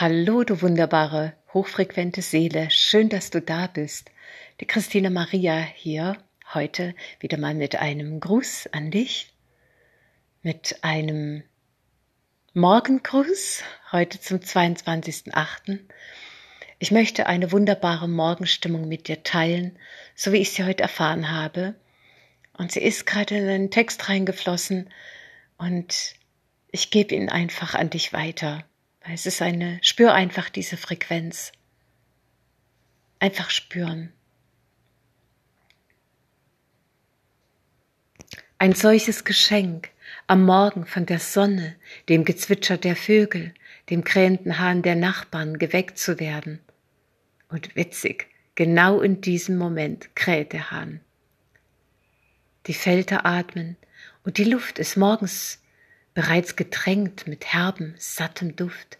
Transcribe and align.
Hallo, 0.00 0.44
du 0.44 0.62
wunderbare, 0.62 1.32
hochfrequente 1.52 2.22
Seele. 2.22 2.70
Schön, 2.70 3.08
dass 3.08 3.30
du 3.30 3.42
da 3.42 3.66
bist. 3.66 4.12
Die 4.60 4.64
Christina 4.64 5.10
Maria 5.10 5.58
hier, 5.58 6.16
heute 6.54 6.94
wieder 7.18 7.36
mal 7.36 7.54
mit 7.54 7.74
einem 7.74 8.20
Gruß 8.20 8.68
an 8.70 8.92
dich, 8.92 9.32
mit 10.40 10.84
einem 10.84 11.42
Morgengruß, 12.54 13.64
heute 13.90 14.20
zum 14.20 14.38
22.08. 14.38 15.80
Ich 16.78 16.92
möchte 16.92 17.26
eine 17.26 17.50
wunderbare 17.50 18.08
Morgenstimmung 18.08 18.86
mit 18.86 19.08
dir 19.08 19.24
teilen, 19.24 19.76
so 20.14 20.30
wie 20.30 20.36
ich 20.36 20.52
sie 20.52 20.62
heute 20.62 20.84
erfahren 20.84 21.32
habe. 21.32 21.74
Und 22.52 22.70
sie 22.70 22.82
ist 22.82 23.04
gerade 23.04 23.36
in 23.36 23.48
einen 23.48 23.72
Text 23.72 24.08
reingeflossen 24.08 24.90
und 25.56 26.14
ich 26.70 26.92
gebe 26.92 27.16
ihn 27.16 27.28
einfach 27.28 27.74
an 27.74 27.90
dich 27.90 28.12
weiter. 28.12 28.64
Es 29.10 29.24
ist 29.24 29.40
eine, 29.40 29.78
spür 29.82 30.12
einfach 30.12 30.50
diese 30.50 30.76
Frequenz. 30.76 31.52
Einfach 33.18 33.48
spüren. 33.50 34.12
Ein 38.58 38.74
solches 38.74 39.24
Geschenk 39.24 39.90
am 40.26 40.44
Morgen 40.44 40.84
von 40.84 41.06
der 41.06 41.20
Sonne, 41.20 41.76
dem 42.08 42.24
Gezwitscher 42.24 42.76
der 42.76 42.96
Vögel, 42.96 43.54
dem 43.88 44.04
krähenden 44.04 44.58
Hahn 44.58 44.82
der 44.82 44.96
Nachbarn 44.96 45.58
geweckt 45.58 45.98
zu 45.98 46.20
werden. 46.20 46.60
Und 47.48 47.76
witzig, 47.76 48.26
genau 48.56 49.00
in 49.00 49.20
diesem 49.20 49.56
Moment 49.56 50.14
kräht 50.16 50.52
der 50.52 50.70
Hahn. 50.70 51.00
Die 52.66 52.74
Felder 52.74 53.24
atmen 53.24 53.76
und 54.24 54.36
die 54.36 54.44
Luft 54.44 54.78
ist 54.78 54.96
morgens 54.96 55.62
bereits 56.18 56.56
getränkt 56.56 57.28
mit 57.28 57.46
herbem, 57.46 57.94
sattem 57.96 58.56
Duft. 58.56 58.98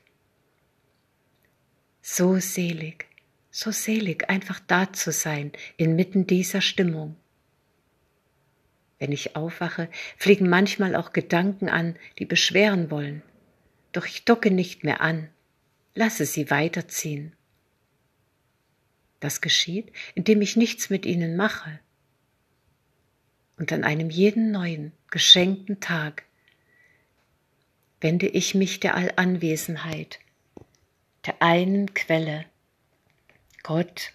So 2.00 2.38
selig, 2.38 3.06
so 3.50 3.72
selig, 3.72 4.30
einfach 4.30 4.60
da 4.68 4.92
zu 4.92 5.10
sein, 5.10 5.50
inmitten 5.76 6.28
dieser 6.28 6.60
Stimmung. 6.60 7.16
Wenn 9.00 9.10
ich 9.10 9.34
aufwache, 9.34 9.88
fliegen 10.16 10.48
manchmal 10.48 10.94
auch 10.94 11.12
Gedanken 11.12 11.68
an, 11.68 11.96
die 12.20 12.24
beschweren 12.24 12.88
wollen. 12.88 13.24
Doch 13.90 14.06
ich 14.06 14.24
docke 14.24 14.52
nicht 14.52 14.84
mehr 14.84 15.00
an, 15.00 15.28
lasse 15.96 16.24
sie 16.24 16.52
weiterziehen. 16.52 17.32
Das 19.18 19.40
geschieht, 19.40 19.90
indem 20.14 20.40
ich 20.40 20.54
nichts 20.54 20.88
mit 20.88 21.04
ihnen 21.04 21.34
mache. 21.34 21.80
Und 23.56 23.72
an 23.72 23.82
einem 23.82 24.08
jeden 24.08 24.52
neuen, 24.52 24.92
geschenkten 25.10 25.80
Tag 25.80 26.27
wende 28.00 28.26
ich 28.26 28.54
mich 28.54 28.80
der 28.80 28.94
Allanwesenheit, 28.94 30.18
der 31.26 31.42
einen 31.42 31.94
Quelle, 31.94 32.44
Gott. 33.62 34.12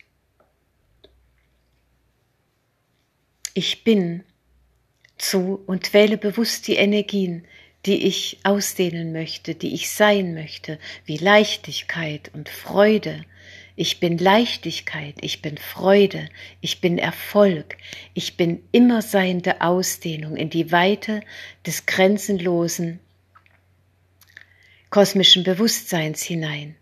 Ich 3.53 3.83
bin 3.83 4.23
zu 5.17 5.61
und 5.67 5.93
wähle 5.93 6.17
bewusst 6.17 6.67
die 6.67 6.75
Energien, 6.75 7.45
die 7.85 8.07
ich 8.07 8.39
ausdehnen 8.43 9.11
möchte, 9.11 9.55
die 9.55 9.73
ich 9.73 9.89
sein 9.89 10.33
möchte, 10.33 10.79
wie 11.05 11.17
Leichtigkeit 11.17 12.31
und 12.33 12.49
Freude. 12.49 13.25
Ich 13.75 13.99
bin 13.99 14.17
Leichtigkeit, 14.17 15.15
ich 15.21 15.41
bin 15.41 15.57
Freude, 15.57 16.29
ich 16.61 16.79
bin 16.79 16.97
Erfolg, 16.97 17.77
ich 18.13 18.37
bin 18.37 18.63
immer 18.71 19.01
seiende 19.01 19.61
Ausdehnung 19.61 20.37
in 20.37 20.49
die 20.49 20.71
Weite 20.71 21.21
des 21.65 21.85
grenzenlosen 21.85 22.99
kosmischen 24.93 25.43
Bewusstseins 25.43 26.21
hinein. 26.21 26.75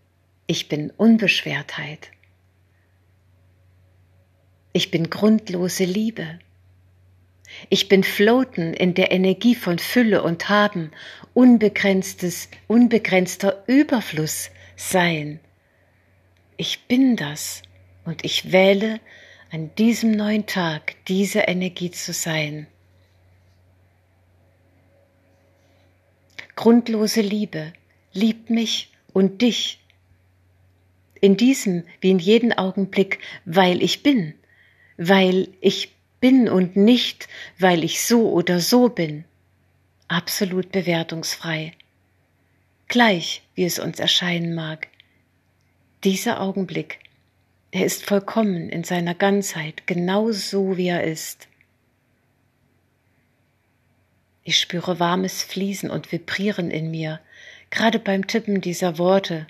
Ich 0.46 0.68
bin 0.68 0.90
Unbeschwertheit. 0.90 2.10
Ich 4.74 4.90
bin 4.90 5.08
grundlose 5.08 5.84
Liebe. 5.84 6.38
Ich 7.70 7.88
bin 7.88 8.04
Floaten 8.04 8.74
in 8.74 8.92
der 8.92 9.12
Energie 9.12 9.54
von 9.54 9.78
Fülle 9.78 10.22
und 10.22 10.50
Haben, 10.50 10.90
unbegrenztes, 11.32 12.50
unbegrenzter 12.68 13.64
Überfluss 13.66 14.50
sein. 14.76 15.40
Ich 16.58 16.84
bin 16.88 17.16
das 17.16 17.62
und 18.04 18.26
ich 18.26 18.52
wähle 18.52 19.00
an 19.50 19.74
diesem 19.76 20.10
neuen 20.10 20.44
Tag 20.44 20.96
diese 21.08 21.40
Energie 21.40 21.90
zu 21.90 22.12
sein. 22.12 22.66
Grundlose 26.56 27.22
Liebe, 27.22 27.72
liebt 28.12 28.50
mich 28.50 28.92
und 29.12 29.42
dich. 29.42 29.78
In 31.20 31.36
diesem 31.36 31.84
wie 32.00 32.10
in 32.10 32.18
jedem 32.18 32.52
Augenblick, 32.52 33.18
weil 33.44 33.82
ich 33.82 34.02
bin, 34.02 34.34
weil 34.96 35.48
ich 35.60 35.92
bin 36.20 36.48
und 36.48 36.76
nicht, 36.76 37.28
weil 37.58 37.84
ich 37.84 38.04
so 38.04 38.30
oder 38.30 38.60
so 38.60 38.88
bin. 38.88 39.24
Absolut 40.08 40.72
bewertungsfrei. 40.72 41.72
Gleich, 42.88 43.42
wie 43.54 43.64
es 43.64 43.78
uns 43.78 44.00
erscheinen 44.00 44.54
mag. 44.54 44.88
Dieser 46.04 46.40
Augenblick, 46.40 46.98
er 47.70 47.86
ist 47.86 48.04
vollkommen 48.04 48.68
in 48.68 48.84
seiner 48.84 49.14
Ganzheit, 49.14 49.86
genau 49.86 50.30
so 50.32 50.76
wie 50.76 50.88
er 50.88 51.04
ist. 51.04 51.48
Ich 54.44 54.58
spüre 54.58 54.98
warmes 54.98 55.42
Fließen 55.42 55.88
und 55.88 56.10
Vibrieren 56.10 56.70
in 56.70 56.90
mir, 56.90 57.20
gerade 57.72 57.98
beim 57.98 58.28
Tippen 58.28 58.60
dieser 58.60 58.98
Worte. 58.98 59.48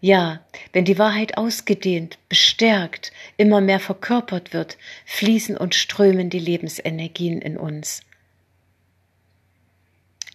Ja, 0.00 0.44
wenn 0.72 0.84
die 0.84 0.98
Wahrheit 0.98 1.38
ausgedehnt, 1.38 2.18
bestärkt, 2.28 3.12
immer 3.36 3.60
mehr 3.60 3.80
verkörpert 3.80 4.52
wird, 4.52 4.76
fließen 5.06 5.56
und 5.56 5.74
strömen 5.74 6.28
die 6.28 6.38
Lebensenergien 6.38 7.40
in 7.40 7.56
uns. 7.56 8.02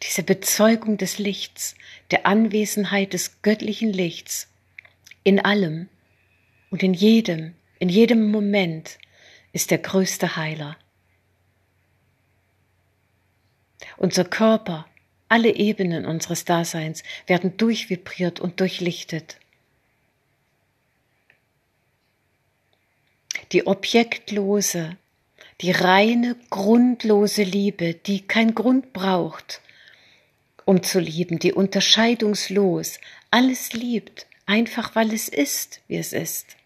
Diese 0.01 0.23
Bezeugung 0.23 0.97
des 0.97 1.17
Lichts, 1.17 1.75
der 2.11 2.25
Anwesenheit 2.25 3.13
des 3.13 3.41
göttlichen 3.41 3.93
Lichts, 3.93 4.49
in 5.23 5.39
allem 5.39 5.87
und 6.71 6.83
in 6.83 6.93
jedem, 6.93 7.55
in 7.79 7.87
jedem 7.87 8.31
Moment 8.31 8.97
ist 9.53 9.71
der 9.71 9.77
größte 9.77 10.35
Heiler. 10.35 10.77
Unser 13.97 14.25
Körper, 14.25 14.85
alle 15.33 15.55
Ebenen 15.55 16.05
unseres 16.05 16.45
Daseins 16.45 17.01
werden 17.25 17.57
durchvibriert 17.57 18.39
und 18.39 18.59
durchlichtet. 18.59 19.37
Die 23.51 23.65
objektlose, 23.65 24.95
die 25.61 25.71
reine, 25.71 26.35
grundlose 26.51 27.41
Liebe, 27.41 27.95
die 27.95 28.21
kein 28.21 28.53
Grund 28.53 28.93
braucht, 28.93 29.61
um 30.65 30.83
zu 30.83 30.99
lieben, 30.99 31.39
die 31.39 31.51
unterscheidungslos 31.51 32.99
alles 33.31 33.73
liebt, 33.73 34.27
einfach 34.45 34.93
weil 34.93 35.11
es 35.11 35.29
ist, 35.29 35.81
wie 35.87 35.97
es 35.97 36.13
ist 36.13 36.57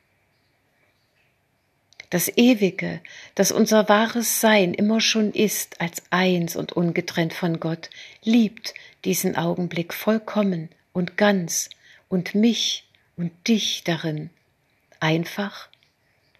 das 2.09 2.31
Ewige, 2.37 3.01
das 3.35 3.51
unser 3.51 3.89
wahres 3.89 4.39
Sein 4.39 4.73
immer 4.73 5.01
schon 5.01 5.31
ist, 5.33 5.81
als 5.81 6.03
eins 6.09 6.55
und 6.55 6.73
ungetrennt 6.73 7.33
von 7.33 7.59
Gott, 7.59 7.89
liebt 8.23 8.73
diesen 9.03 9.35
Augenblick 9.35 9.93
vollkommen 9.93 10.69
und 10.93 11.17
ganz 11.17 11.69
und 12.07 12.35
mich 12.35 12.85
und 13.17 13.31
dich 13.47 13.83
darin, 13.83 14.29
einfach, 14.99 15.69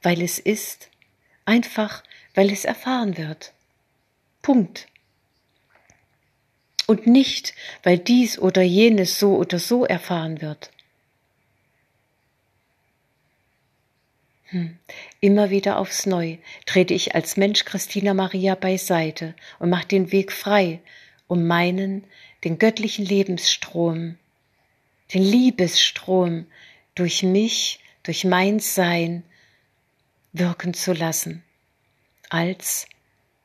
weil 0.01 0.22
es 0.22 0.39
ist, 0.39 0.89
einfach, 1.45 2.03
weil 2.33 2.51
es 2.51 2.66
erfahren 2.66 3.17
wird. 3.17 3.53
Punkt. 4.41 4.88
Und 6.85 7.07
nicht, 7.07 7.53
weil 7.83 8.00
dies 8.00 8.39
oder 8.39 8.62
jenes 8.62 9.19
so 9.19 9.36
oder 9.36 9.59
so 9.59 9.83
erfahren 9.83 10.42
wird. 10.42 10.71
Immer 15.19 15.49
wieder 15.49 15.77
aufs 15.77 16.05
Neue 16.05 16.38
trete 16.65 16.94
ich 16.94 17.15
als 17.15 17.35
Mensch 17.35 17.65
Christina 17.65 18.13
Maria 18.13 18.55
beiseite 18.55 19.35
und 19.59 19.69
mache 19.69 19.88
den 19.88 20.11
Weg 20.11 20.31
frei, 20.31 20.79
um 21.27 21.45
meinen, 21.47 22.05
den 22.44 22.57
göttlichen 22.57 23.05
Lebensstrom, 23.05 24.17
den 25.13 25.23
Liebesstrom 25.23 26.45
durch 26.95 27.23
mich, 27.23 27.79
durch 28.03 28.23
mein 28.23 28.59
Sein 28.59 29.23
wirken 30.31 30.73
zu 30.73 30.94
lassen, 30.94 31.44
als 32.29 32.88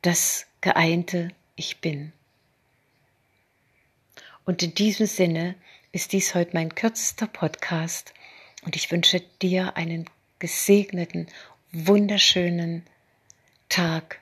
das 0.01 0.45
geeinte 0.61 1.29
Ich 1.55 1.79
bin. 1.79 2.13
Und 4.45 4.63
in 4.63 4.73
diesem 4.73 5.07
Sinne 5.07 5.55
ist 5.91 6.13
dies 6.13 6.35
heute 6.35 6.51
mein 6.53 6.75
kürzester 6.75 7.27
Podcast 7.27 8.13
und 8.63 8.75
ich 8.75 8.91
wünsche 8.91 9.21
dir 9.41 9.75
einen 9.75 10.09
gesegneten, 10.43 11.27
wunderschönen 11.71 12.83
Tag 13.69 14.19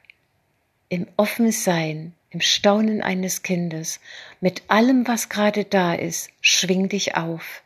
im 0.88 1.08
Offensein 1.18 2.14
im 2.30 2.42
Staunen 2.42 3.02
eines 3.02 3.42
Kindes, 3.42 4.00
mit 4.40 4.62
allem, 4.68 5.08
was 5.08 5.30
gerade 5.30 5.66
da 5.66 5.96
ist, 5.96 6.30
schwing 6.40 6.90
dich 6.90 7.16
auf. 7.16 7.64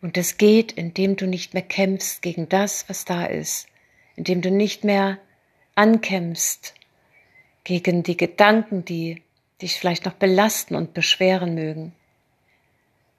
Und 0.00 0.16
es 0.16 0.38
geht, 0.38 0.72
indem 0.72 1.16
du 1.16 1.26
nicht 1.26 1.52
mehr 1.52 1.62
kämpfst 1.62 2.22
gegen 2.22 2.48
das, 2.48 2.88
was 2.88 3.04
da 3.04 3.26
ist, 3.26 3.66
indem 4.16 4.40
du 4.40 4.50
nicht 4.50 4.84
mehr 4.84 5.18
ankämpfst 5.74 6.72
gegen 7.62 8.04
die 8.04 8.16
Gedanken, 8.16 8.86
die 8.86 9.22
dich 9.60 9.74
vielleicht 9.78 10.06
noch 10.06 10.14
belasten 10.14 10.74
und 10.74 10.94
beschweren 10.94 11.54
mögen. 11.54 11.92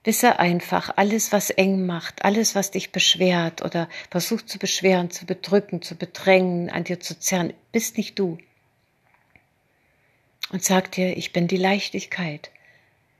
Wisse 0.02 0.38
einfach, 0.38 0.96
alles, 0.96 1.30
was 1.30 1.50
eng 1.50 1.84
macht, 1.84 2.24
alles, 2.24 2.54
was 2.54 2.70
dich 2.70 2.90
beschwert 2.90 3.62
oder 3.62 3.88
versucht 4.10 4.48
zu 4.48 4.58
beschweren, 4.58 5.10
zu 5.10 5.26
bedrücken, 5.26 5.82
zu 5.82 5.94
bedrängen, 5.94 6.70
an 6.70 6.84
dir 6.84 7.00
zu 7.00 7.18
zerren, 7.18 7.52
bist 7.70 7.98
nicht 7.98 8.18
du. 8.18 8.38
Und 10.50 10.64
sag 10.64 10.90
dir, 10.92 11.16
ich 11.16 11.32
bin 11.32 11.48
die 11.48 11.58
Leichtigkeit, 11.58 12.50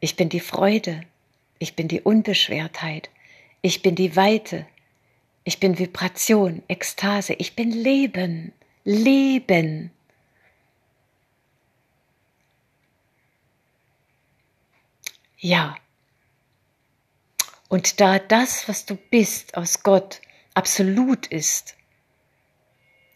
ich 0.00 0.16
bin 0.16 0.30
die 0.30 0.40
Freude, 0.40 1.02
ich 1.58 1.76
bin 1.76 1.86
die 1.86 2.00
Unbeschwertheit, 2.00 3.10
ich 3.60 3.82
bin 3.82 3.94
die 3.94 4.16
Weite, 4.16 4.66
ich 5.44 5.60
bin 5.60 5.78
Vibration, 5.78 6.62
Ekstase, 6.66 7.34
ich 7.34 7.54
bin 7.54 7.72
Leben, 7.72 8.52
Leben. 8.84 9.90
Ja. 15.38 15.76
Und 17.70 18.00
da 18.00 18.18
das, 18.18 18.68
was 18.68 18.84
du 18.84 18.96
bist 18.96 19.56
aus 19.56 19.84
Gott, 19.84 20.20
absolut 20.54 21.28
ist, 21.28 21.76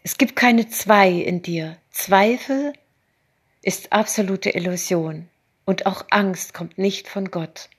es 0.01 0.17
gibt 0.17 0.37
keine 0.37 0.69
zwei 0.69 1.09
in 1.11 1.41
dir. 1.41 1.77
Zweifel 1.91 2.71
ist 3.61 3.91
absolute 3.91 4.51
Illusion 4.51 5.27
und 5.65 5.85
auch 5.85 6.05
Angst 6.09 6.53
kommt 6.53 6.77
nicht 6.77 7.09
von 7.09 7.31
Gott. 7.31 7.69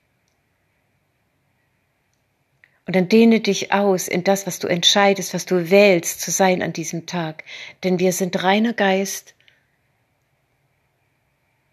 Und 2.84 2.94
dann 2.94 3.08
dehne 3.08 3.40
dich 3.40 3.72
aus 3.72 4.06
in 4.06 4.22
das, 4.22 4.46
was 4.46 4.58
du 4.58 4.68
entscheidest, 4.68 5.32
was 5.32 5.46
du 5.46 5.70
wählst 5.70 6.20
zu 6.20 6.30
sein 6.30 6.62
an 6.62 6.74
diesem 6.74 7.06
Tag. 7.06 7.44
Denn 7.84 7.98
wir 7.98 8.12
sind 8.12 8.42
reiner 8.42 8.74
Geist. 8.74 9.34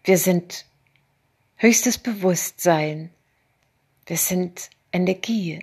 Wir 0.02 0.16
sind 0.16 0.64
höchstes 1.56 1.98
Bewusstsein. 1.98 3.10
Wir 4.06 4.16
sind 4.16 4.70
Energie, 4.94 5.58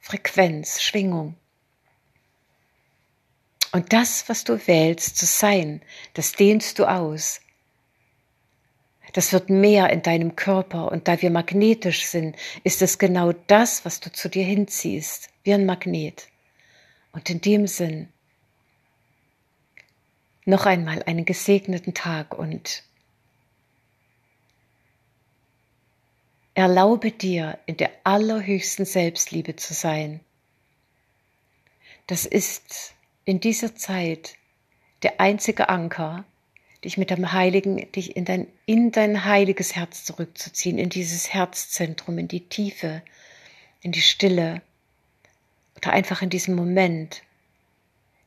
Frequenz, 0.00 0.82
Schwingung. 0.82 1.36
Und 3.70 3.92
das, 3.92 4.28
was 4.28 4.42
du 4.42 4.66
wählst 4.66 5.16
zu 5.16 5.24
sein, 5.24 5.82
das 6.14 6.32
dehnst 6.32 6.80
du 6.80 6.86
aus. 6.86 7.40
Das 9.12 9.32
wird 9.32 9.50
mehr 9.50 9.90
in 9.90 10.02
deinem 10.02 10.34
Körper 10.34 10.90
und 10.90 11.06
da 11.06 11.22
wir 11.22 11.30
magnetisch 11.30 12.06
sind, 12.06 12.34
ist 12.64 12.82
es 12.82 12.98
genau 12.98 13.32
das, 13.46 13.84
was 13.84 14.00
du 14.00 14.10
zu 14.10 14.28
dir 14.28 14.44
hinziehst, 14.44 15.28
wie 15.44 15.54
ein 15.54 15.64
Magnet. 15.64 16.26
Und 17.12 17.30
in 17.30 17.40
dem 17.40 17.68
Sinn 17.68 18.08
noch 20.44 20.66
einmal 20.66 21.04
einen 21.04 21.24
gesegneten 21.24 21.94
Tag 21.94 22.36
und 22.36 22.82
erlaube 26.54 27.10
dir 27.10 27.58
in 27.66 27.76
der 27.76 27.90
allerhöchsten 28.04 28.84
Selbstliebe 28.84 29.56
zu 29.56 29.74
sein. 29.74 30.20
Das 32.06 32.26
ist 32.26 32.94
in 33.24 33.40
dieser 33.40 33.74
Zeit 33.74 34.34
der 35.02 35.20
einzige 35.20 35.68
Anker, 35.68 36.24
dich 36.84 36.98
mit 36.98 37.10
dem 37.10 37.32
Heiligen, 37.32 37.90
dich 37.92 38.16
in 38.16 38.24
dein, 38.24 38.48
in 38.66 38.90
dein 38.90 39.24
heiliges 39.24 39.76
Herz 39.76 40.04
zurückzuziehen, 40.04 40.78
in 40.78 40.90
dieses 40.90 41.32
Herzzentrum, 41.32 42.18
in 42.18 42.28
die 42.28 42.48
Tiefe, 42.48 43.02
in 43.80 43.92
die 43.92 44.02
Stille 44.02 44.62
oder 45.76 45.92
einfach 45.92 46.22
in 46.22 46.30
diesem 46.30 46.54
Moment, 46.54 47.22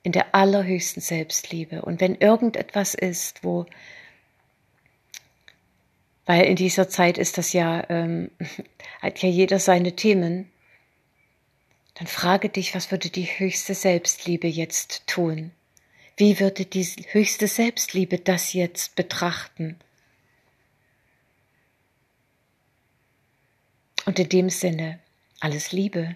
in 0.04 0.14
der 0.14 0.34
allerhöchsten 0.34 1.02
Selbstliebe. 1.02 1.82
Und 1.82 2.00
wenn 2.00 2.16
irgendetwas 2.16 2.94
ist, 2.94 3.44
wo, 3.44 3.66
weil 6.26 6.46
in 6.46 6.56
dieser 6.56 6.90
Zeit 6.90 7.18
ist 7.18 7.38
das 7.38 7.54
ja, 7.54 7.88
ähm, 7.90 8.32
hat 9.02 9.22
ja 9.22 9.30
jeder 9.30 9.60
seine 9.60 9.96
Themen, 9.96 10.52
dann 11.96 12.08
frage 12.08 12.50
dich, 12.50 12.76
was 12.76 12.92
würde 12.92 13.10
die 13.10 13.26
höchste 13.26 13.74
Selbstliebe 13.74 14.48
jetzt 14.48 15.08
tun? 15.08 15.52
Wie 16.18 16.40
würde 16.40 16.66
die 16.66 16.84
höchste 16.84 17.48
Selbstliebe 17.48 18.20
das 18.20 18.54
jetzt 18.54 18.96
betrachten? 18.96 19.78
Und 24.06 24.20
in 24.20 24.30
dem 24.30 24.50
Sinne, 24.50 25.00
alles 25.40 25.72
Liebe. 25.72 26.16